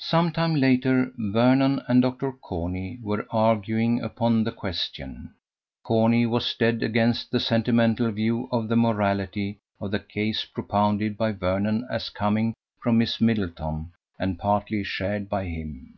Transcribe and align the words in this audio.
Some 0.00 0.32
time 0.32 0.54
later 0.56 1.14
Vernon 1.16 1.80
and 1.88 2.02
Dr. 2.02 2.30
Corney 2.30 2.98
were 3.00 3.26
arguing 3.30 4.02
upon 4.02 4.44
the 4.44 4.52
question. 4.52 5.32
Corney 5.82 6.26
was 6.26 6.54
dead 6.56 6.82
against 6.82 7.30
the 7.30 7.40
sentimental 7.40 8.10
view 8.12 8.50
of 8.52 8.68
the 8.68 8.76
morality 8.76 9.56
of 9.80 9.92
the 9.92 9.98
case 9.98 10.44
propounded 10.44 11.16
by 11.16 11.32
Vernon 11.32 11.86
as 11.90 12.10
coming 12.10 12.52
from 12.82 12.98
Miss 12.98 13.18
Middleton 13.18 13.92
and 14.18 14.38
partly 14.38 14.84
shared 14.84 15.30
by 15.30 15.46
him. 15.46 15.94